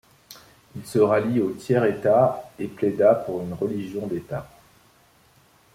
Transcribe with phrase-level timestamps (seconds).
[0.75, 4.49] Il se rallie au tiers état et plaida pour une religion d'état.